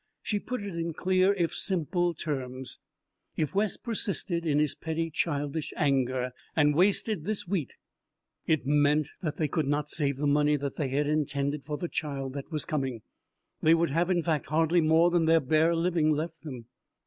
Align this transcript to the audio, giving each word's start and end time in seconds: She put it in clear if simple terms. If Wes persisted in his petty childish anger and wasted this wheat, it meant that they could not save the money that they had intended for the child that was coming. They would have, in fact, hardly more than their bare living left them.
She 0.23 0.39
put 0.39 0.63
it 0.63 0.73
in 0.73 0.93
clear 0.93 1.31
if 1.33 1.53
simple 1.53 2.15
terms. 2.15 2.79
If 3.37 3.53
Wes 3.53 3.77
persisted 3.77 4.47
in 4.47 4.57
his 4.57 4.73
petty 4.73 5.11
childish 5.11 5.71
anger 5.77 6.31
and 6.55 6.73
wasted 6.73 7.25
this 7.25 7.47
wheat, 7.47 7.75
it 8.47 8.65
meant 8.65 9.09
that 9.21 9.37
they 9.37 9.47
could 9.47 9.67
not 9.67 9.89
save 9.89 10.17
the 10.17 10.25
money 10.25 10.55
that 10.55 10.75
they 10.75 10.87
had 10.87 11.05
intended 11.05 11.63
for 11.63 11.77
the 11.77 11.87
child 11.87 12.33
that 12.33 12.51
was 12.51 12.65
coming. 12.65 13.03
They 13.61 13.75
would 13.75 13.91
have, 13.91 14.09
in 14.09 14.23
fact, 14.23 14.47
hardly 14.47 14.81
more 14.81 15.11
than 15.11 15.25
their 15.25 15.39
bare 15.39 15.75
living 15.75 16.09
left 16.09 16.41
them. 16.41 16.65